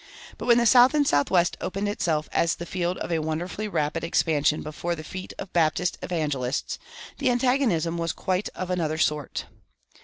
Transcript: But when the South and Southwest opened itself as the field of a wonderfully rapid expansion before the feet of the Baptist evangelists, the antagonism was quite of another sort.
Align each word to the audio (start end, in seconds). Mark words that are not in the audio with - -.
But 0.39 0.47
when 0.47 0.57
the 0.57 0.65
South 0.65 0.95
and 0.95 1.07
Southwest 1.07 1.57
opened 1.61 1.87
itself 1.87 2.27
as 2.31 2.55
the 2.55 2.65
field 2.65 2.97
of 2.97 3.11
a 3.11 3.19
wonderfully 3.19 3.67
rapid 3.67 4.03
expansion 4.03 4.63
before 4.63 4.95
the 4.95 5.03
feet 5.03 5.31
of 5.37 5.49
the 5.49 5.51
Baptist 5.51 5.99
evangelists, 6.01 6.79
the 7.19 7.29
antagonism 7.29 7.99
was 7.99 8.11
quite 8.11 8.49
of 8.55 8.71
another 8.71 8.97
sort. 8.97 9.45